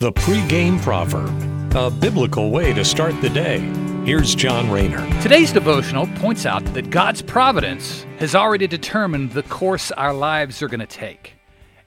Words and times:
The 0.00 0.12
pregame 0.12 0.80
proverb, 0.80 1.74
a 1.74 1.90
biblical 1.90 2.52
way 2.52 2.72
to 2.72 2.84
start 2.84 3.20
the 3.20 3.28
day. 3.28 3.58
Here's 4.04 4.32
John 4.32 4.70
Rayner. 4.70 5.04
Today's 5.22 5.52
devotional 5.52 6.06
points 6.18 6.46
out 6.46 6.64
that 6.66 6.90
God's 6.90 7.20
providence 7.20 8.06
has 8.20 8.36
already 8.36 8.68
determined 8.68 9.32
the 9.32 9.42
course 9.42 9.90
our 9.90 10.14
lives 10.14 10.62
are 10.62 10.68
going 10.68 10.78
to 10.78 10.86
take. 10.86 11.34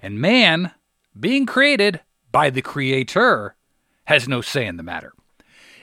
And 0.01 0.19
man, 0.19 0.71
being 1.17 1.45
created 1.45 2.01
by 2.33 2.49
the 2.49 2.61
Creator, 2.61 3.55
has 4.03 4.27
no 4.27 4.41
say 4.41 4.65
in 4.65 4.75
the 4.75 4.83
matter. 4.83 5.13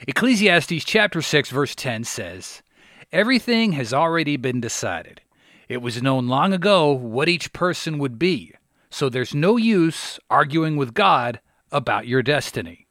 Ecclesiastes 0.07 0.85
chapter 0.85 1.23
6 1.23 1.49
verse 1.49 1.73
10 1.73 2.03
says, 2.03 2.61
"Everything 3.11 3.71
has 3.71 3.91
already 3.91 4.37
been 4.37 4.61
decided. 4.61 5.21
It 5.67 5.81
was 5.81 6.03
known 6.03 6.27
long 6.27 6.53
ago 6.53 6.91
what 6.91 7.27
each 7.27 7.53
person 7.53 7.97
would 7.97 8.19
be, 8.19 8.53
so 8.91 9.09
there's 9.09 9.33
no 9.33 9.57
use 9.57 10.19
arguing 10.29 10.77
with 10.77 10.93
God 10.93 11.39
about 11.71 12.07
your 12.07 12.21
destiny. 12.21 12.87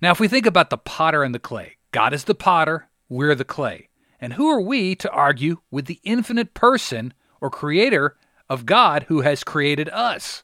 Now, 0.00 0.10
if 0.10 0.20
we 0.20 0.28
think 0.28 0.46
about 0.46 0.70
the 0.70 0.78
potter 0.78 1.22
and 1.22 1.34
the 1.34 1.38
clay, 1.38 1.76
God 1.92 2.12
is 2.12 2.24
the 2.24 2.34
potter, 2.34 2.88
we're 3.08 3.34
the 3.34 3.44
clay. 3.44 3.88
And 4.20 4.34
who 4.34 4.48
are 4.48 4.60
we 4.60 4.94
to 4.96 5.10
argue 5.10 5.58
with 5.70 5.86
the 5.86 6.00
infinite 6.04 6.54
person 6.54 7.14
or 7.40 7.50
creator 7.50 8.16
of 8.48 8.66
God 8.66 9.04
who 9.08 9.20
has 9.20 9.44
created 9.44 9.88
us? 9.88 10.42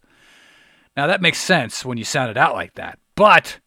Now, 0.96 1.06
that 1.06 1.22
makes 1.22 1.38
sense 1.38 1.84
when 1.84 1.98
you 1.98 2.04
sound 2.04 2.30
it 2.30 2.36
out 2.36 2.54
like 2.54 2.74
that. 2.74 2.98
But 3.14 3.60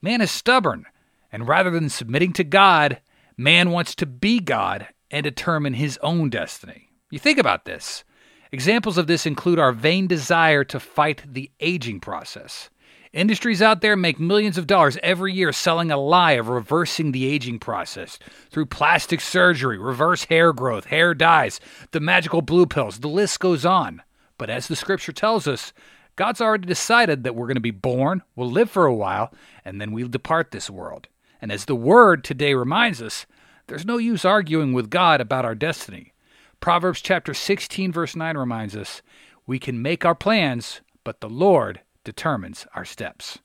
man 0.00 0.20
is 0.20 0.30
stubborn, 0.30 0.86
and 1.30 1.46
rather 1.46 1.70
than 1.70 1.88
submitting 1.88 2.32
to 2.34 2.44
God, 2.44 3.00
man 3.36 3.70
wants 3.70 3.94
to 3.96 4.06
be 4.06 4.40
God 4.40 4.88
and 5.10 5.22
determine 5.22 5.74
his 5.74 5.98
own 6.02 6.30
destiny. 6.30 6.88
You 7.10 7.18
think 7.18 7.38
about 7.38 7.64
this. 7.64 8.04
Examples 8.50 8.98
of 8.98 9.06
this 9.06 9.26
include 9.26 9.58
our 9.58 9.72
vain 9.72 10.06
desire 10.06 10.64
to 10.64 10.80
fight 10.80 11.22
the 11.26 11.50
aging 11.60 12.00
process. 12.00 12.68
Industries 13.12 13.60
out 13.60 13.82
there 13.82 13.94
make 13.94 14.18
millions 14.18 14.56
of 14.56 14.66
dollars 14.66 14.96
every 15.02 15.34
year 15.34 15.52
selling 15.52 15.90
a 15.90 15.98
lie 15.98 16.32
of 16.32 16.48
reversing 16.48 17.12
the 17.12 17.26
aging 17.26 17.58
process 17.58 18.18
through 18.50 18.66
plastic 18.66 19.20
surgery, 19.20 19.76
reverse 19.76 20.24
hair 20.24 20.54
growth, 20.54 20.86
hair 20.86 21.12
dyes, 21.12 21.60
the 21.90 22.00
magical 22.00 22.40
blue 22.40 22.64
pills. 22.64 23.00
The 23.00 23.08
list 23.08 23.38
goes 23.38 23.66
on. 23.66 24.02
But 24.38 24.48
as 24.48 24.66
the 24.66 24.76
scripture 24.76 25.12
tells 25.12 25.46
us, 25.46 25.74
God's 26.16 26.40
already 26.40 26.66
decided 26.66 27.22
that 27.24 27.34
we're 27.34 27.46
going 27.46 27.56
to 27.56 27.60
be 27.60 27.70
born, 27.70 28.22
we'll 28.34 28.50
live 28.50 28.70
for 28.70 28.86
a 28.86 28.94
while, 28.94 29.32
and 29.62 29.78
then 29.78 29.92
we'll 29.92 30.08
depart 30.08 30.50
this 30.50 30.70
world. 30.70 31.08
And 31.40 31.52
as 31.52 31.66
the 31.66 31.74
word 31.74 32.24
today 32.24 32.54
reminds 32.54 33.02
us, 33.02 33.26
there's 33.66 33.84
no 33.84 33.98
use 33.98 34.24
arguing 34.24 34.72
with 34.72 34.90
God 34.90 35.20
about 35.20 35.44
our 35.44 35.54
destiny. 35.54 36.12
Proverbs 36.60 37.02
chapter 37.02 37.34
16 37.34 37.92
verse 37.92 38.16
9 38.16 38.38
reminds 38.38 38.74
us, 38.74 39.02
we 39.46 39.58
can 39.58 39.82
make 39.82 40.04
our 40.04 40.14
plans, 40.14 40.80
but 41.04 41.20
the 41.20 41.28
Lord 41.28 41.80
determines 42.04 42.66
our 42.74 42.84
steps. 42.84 43.38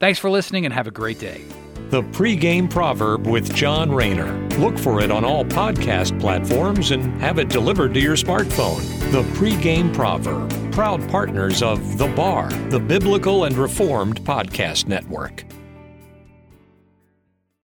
Thanks 0.00 0.18
for 0.18 0.28
listening 0.28 0.64
and 0.64 0.74
have 0.74 0.86
a 0.86 0.90
great 0.90 1.18
day. 1.18 1.44
The 1.90 2.02
pregame 2.02 2.68
proverb 2.68 3.26
with 3.26 3.54
John 3.54 3.92
Rayner. 3.92 4.48
Look 4.58 4.76
for 4.78 5.00
it 5.00 5.10
on 5.10 5.24
all 5.24 5.44
podcast 5.44 6.18
platforms 6.20 6.90
and 6.90 7.20
have 7.20 7.38
it 7.38 7.48
delivered 7.48 7.94
to 7.94 8.00
your 8.00 8.16
smartphone. 8.16 8.82
The 9.12 9.22
pregame 9.38 9.94
proverb, 9.94 10.50
proud 10.72 11.08
partners 11.08 11.62
of 11.62 11.98
The 11.98 12.08
Bar, 12.08 12.50
the 12.70 12.80
Biblical 12.80 13.44
and 13.44 13.56
Reformed 13.56 14.20
Podcast 14.22 14.88
Network. 14.88 15.44